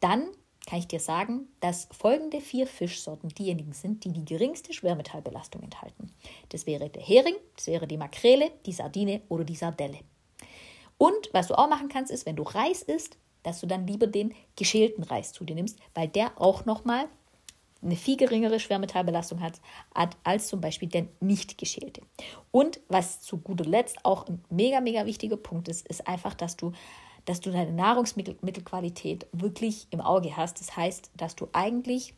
dann 0.00 0.26
kann 0.66 0.78
ich 0.78 0.86
dir 0.86 1.00
sagen, 1.00 1.48
dass 1.60 1.88
folgende 1.90 2.40
vier 2.40 2.66
Fischsorten 2.66 3.28
diejenigen 3.28 3.72
sind, 3.74 4.04
die 4.04 4.12
die 4.12 4.24
geringste 4.24 4.72
Schwermetallbelastung 4.72 5.62
enthalten. 5.62 6.12
Das 6.48 6.66
wäre 6.66 6.88
der 6.88 7.02
Hering, 7.02 7.34
das 7.56 7.66
wäre 7.66 7.86
die 7.86 7.98
Makrele, 7.98 8.52
die 8.64 8.72
Sardine 8.72 9.20
oder 9.28 9.44
die 9.44 9.56
Sardelle. 9.56 9.98
Und 11.02 11.30
was 11.32 11.48
du 11.48 11.58
auch 11.58 11.68
machen 11.68 11.88
kannst, 11.88 12.12
ist, 12.12 12.26
wenn 12.26 12.36
du 12.36 12.44
Reis 12.44 12.82
isst, 12.82 13.18
dass 13.42 13.60
du 13.60 13.66
dann 13.66 13.88
lieber 13.88 14.06
den 14.06 14.34
geschälten 14.54 15.02
Reis 15.02 15.32
zu 15.32 15.42
dir 15.42 15.56
nimmst, 15.56 15.76
weil 15.94 16.06
der 16.06 16.40
auch 16.40 16.64
nochmal 16.64 17.08
eine 17.82 17.96
viel 17.96 18.16
geringere 18.16 18.60
Schwermetallbelastung 18.60 19.40
hat, 19.40 19.58
als 20.22 20.46
zum 20.46 20.60
Beispiel 20.60 20.88
der 20.88 21.08
nicht 21.18 21.58
geschälte. 21.58 22.02
Und 22.52 22.78
was 22.86 23.20
zu 23.20 23.38
guter 23.38 23.64
Letzt 23.64 24.04
auch 24.04 24.28
ein 24.28 24.44
mega, 24.48 24.80
mega 24.80 25.04
wichtiger 25.04 25.36
Punkt 25.36 25.66
ist, 25.66 25.88
ist 25.88 26.06
einfach, 26.06 26.34
dass 26.34 26.56
du, 26.56 26.70
dass 27.24 27.40
du 27.40 27.50
deine 27.50 27.72
Nahrungsmittelqualität 27.72 29.26
wirklich 29.32 29.88
im 29.90 30.00
Auge 30.00 30.36
hast. 30.36 30.60
Das 30.60 30.76
heißt, 30.76 31.10
dass 31.16 31.34
du 31.34 31.48
eigentlich, 31.52 32.14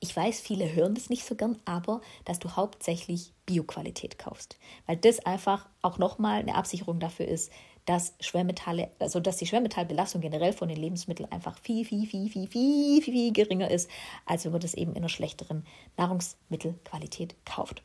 ich 0.00 0.14
weiß, 0.14 0.40
viele 0.40 0.74
hören 0.74 0.94
das 0.94 1.10
nicht 1.10 1.24
so 1.24 1.34
gern, 1.34 1.58
aber 1.64 2.00
dass 2.24 2.38
du 2.38 2.54
hauptsächlich 2.56 3.32
Bioqualität 3.46 4.18
kaufst. 4.18 4.56
Weil 4.86 4.96
das 4.96 5.20
einfach 5.20 5.68
auch 5.82 5.98
nochmal 5.98 6.40
eine 6.40 6.54
Absicherung 6.54 7.00
dafür 7.00 7.26
ist, 7.26 7.50
dass 7.84 8.14
Schwermetalle, 8.20 8.90
also 8.98 9.18
dass 9.18 9.38
die 9.38 9.46
Schwermetallbelastung 9.46 10.20
generell 10.20 10.52
von 10.52 10.68
den 10.68 10.76
Lebensmitteln 10.76 11.32
einfach 11.32 11.58
viel, 11.58 11.84
viel, 11.84 12.06
viel, 12.06 12.28
viel, 12.28 12.46
viel, 12.46 13.02
viel, 13.02 13.12
viel 13.14 13.32
geringer 13.32 13.70
ist, 13.70 13.90
als 14.26 14.44
wenn 14.44 14.52
man 14.52 14.60
das 14.60 14.74
eben 14.74 14.92
in 14.92 14.98
einer 14.98 15.08
schlechteren 15.08 15.64
Nahrungsmittelqualität 15.96 17.34
kauft. 17.46 17.82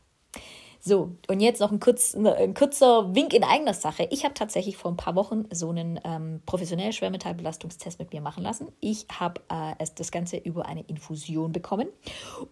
So, 0.86 1.12
und 1.30 1.40
jetzt 1.40 1.62
noch 1.62 1.72
ein, 1.72 1.80
kurz, 1.80 2.13
ein 2.13 2.54
kurzer 2.54 3.16
Wink 3.16 3.34
in 3.34 3.46
eigener 3.46 3.74
Sache. 3.74 4.06
Ich 4.12 4.25
habe 4.25 4.34
tatsächlich 4.34 4.75
vor 4.75 4.92
ein 4.92 4.98
paar 4.98 5.16
Wochen 5.16 5.46
so 5.50 5.70
einen 5.70 5.98
ähm, 6.04 6.42
professionellen 6.46 6.92
Schwermetallbelastungstest 6.92 8.00
mit 8.00 8.12
mir 8.12 8.20
machen 8.20 8.44
lassen. 8.44 8.68
Ich 8.82 9.08
habe 9.18 9.40
äh, 9.48 9.86
das 9.96 10.12
Ganze 10.12 10.36
über 10.36 10.66
eine 10.66 10.82
Infusion 10.82 11.54
bekommen 11.54 11.88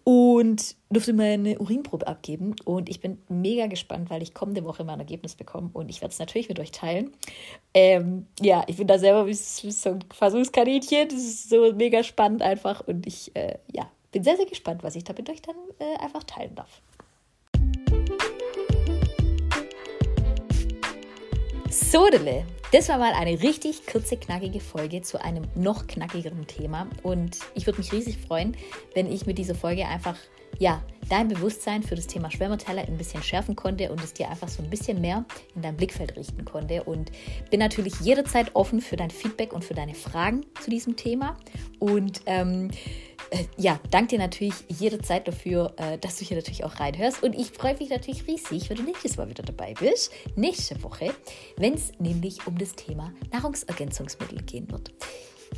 und 0.06 0.78
durfte 0.90 1.12
meine 1.12 1.60
Urinprobe 1.60 2.08
abgeben. 2.08 2.56
Und 2.64 2.88
ich 2.88 3.02
bin 3.02 3.22
mega 3.28 3.68
gespannt, 3.68 4.10
weil 4.10 4.24
ich 4.24 4.34
kommende 4.34 4.64
Woche 4.64 4.86
mein 4.86 5.00
Ergebnis 5.00 5.36
bekomme 5.36 5.70
und 5.74 5.90
ich 5.90 6.00
werde 6.00 6.14
es 6.14 6.20
natürlich 6.20 6.48
mit 6.48 6.58
euch 6.62 6.72
teilen. 6.72 7.12
Ähm, 7.74 8.28
ja, 8.40 8.64
ich 8.68 8.78
bin 8.78 8.88
da 8.88 8.98
selber 8.98 9.28
wie 9.28 9.34
so 9.34 9.90
ein 9.90 10.06
Versuchskaninchen. 10.10 11.10
Das 11.10 11.20
ist 11.20 11.50
so 11.50 11.74
mega 11.74 12.02
spannend 12.02 12.44
einfach 12.44 12.80
und 12.88 13.06
ich 13.06 13.36
äh, 13.36 13.58
ja, 13.74 13.92
bin 14.14 14.24
sehr, 14.24 14.38
sehr 14.38 14.46
gespannt, 14.46 14.84
was 14.84 14.96
ich 14.96 15.04
da 15.04 15.12
mit 15.12 15.30
euch 15.30 15.42
dann 15.42 15.56
äh, 15.80 15.98
einfach 16.02 16.24
teilen 16.24 16.56
darf. 16.56 16.82
Sodele. 21.72 22.46
Das 22.74 22.90
war 22.90 22.98
mal 22.98 23.14
eine 23.14 23.42
richtig 23.42 23.86
kurze, 23.86 24.18
knackige 24.18 24.60
Folge 24.60 25.02
zu 25.02 25.24
einem 25.24 25.44
noch 25.56 25.88
knackigeren 25.88 26.46
Thema. 26.46 26.88
Und 27.02 27.40
ich 27.56 27.66
würde 27.66 27.80
mich 27.80 27.94
riesig 27.94 28.18
freuen, 28.18 28.58
wenn 28.94 29.10
ich 29.10 29.26
mit 29.26 29.38
dieser 29.38 29.56
Folge 29.56 29.88
einfach, 29.88 30.18
ja, 30.62 30.80
dein 31.10 31.28
Bewusstsein 31.28 31.82
für 31.82 31.96
das 31.96 32.06
Thema 32.06 32.30
Schwermetalle 32.30 32.82
ein 32.82 32.96
bisschen 32.96 33.24
schärfen 33.24 33.56
konnte 33.56 33.92
und 33.92 34.00
es 34.04 34.14
dir 34.14 34.30
einfach 34.30 34.48
so 34.48 34.62
ein 34.62 34.70
bisschen 34.70 35.02
mehr 35.02 35.26
in 35.56 35.64
dein 35.64 35.76
Blickfeld 35.76 36.16
richten 36.16 36.46
konnte. 36.46 36.84
Und 36.84 37.12
bin 37.50 37.60
natürlich 37.60 38.00
jederzeit 38.00 38.56
offen 38.56 38.80
für 38.80 38.96
dein 38.96 39.10
Feedback 39.10 39.54
und 39.54 39.66
für 39.66 39.74
deine 39.74 39.96
Fragen 39.96 40.46
zu 40.62 40.70
diesem 40.70 40.96
Thema. 40.96 41.36
Und 41.80 42.22
ähm, 42.28 42.70
äh, 43.32 43.46
ja, 43.58 43.80
danke 43.90 44.10
dir 44.10 44.20
natürlich 44.20 44.54
jederzeit 44.68 45.28
dafür, 45.28 45.74
äh, 45.78 45.98
dass 45.98 46.18
du 46.18 46.26
hier 46.26 46.38
natürlich 46.38 46.64
auch 46.64 46.80
reinhörst. 46.80 47.24
Und 47.24 47.34
ich 47.34 47.50
freue 47.50 47.76
mich 47.76 47.90
natürlich 47.90 48.28
riesig, 48.28 48.70
wenn 48.70 48.78
du 48.78 48.84
nächstes 48.84 49.18
Mal 49.18 49.28
wieder 49.28 49.42
dabei 49.42 49.74
bist. 49.74 50.14
Nächste 50.36 50.84
Woche, 50.84 51.12
wenn 51.58 51.74
es 51.74 51.92
nämlich 51.98 52.46
um 52.46 52.56
das 52.60 52.76
Thema 52.76 53.12
Nahrungsergänzungsmittel 53.32 54.44
gehen 54.44 54.70
wird. 54.72 54.92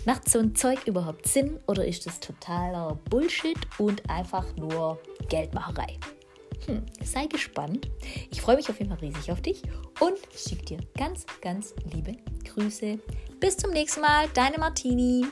Macht 0.06 0.30
so 0.30 0.40
ein 0.40 0.56
Zeug 0.56 0.86
überhaupt 0.86 1.28
Sinn 1.28 1.60
oder 1.68 1.86
ist 1.86 2.06
es 2.08 2.20
totaler 2.20 3.00
Bullshit 3.10 3.58
und 3.78 4.10
einfach 4.10 4.46
nur 4.58 5.00
Geldmacherei? 5.30 5.98
Hm, 6.66 6.84
sei 7.04 7.26
gespannt. 7.26 7.90
Ich 8.32 8.42
freue 8.42 8.56
mich 8.56 8.70
auf 8.70 8.80
jeden 8.80 8.90
Fall 8.90 9.00
riesig 9.00 9.32
auf 9.32 9.42
dich 9.42 9.62
und 10.00 10.18
schicke 10.36 10.66
dir 10.66 10.78
ganz, 10.98 11.26
ganz 11.42 11.74
liebe 11.94 12.16
Grüße. 12.46 13.00
Bis 13.40 13.58
zum 13.58 13.72
nächsten 13.72 14.02
Mal, 14.02 14.28
deine 14.34 14.58
Martini. 14.58 15.26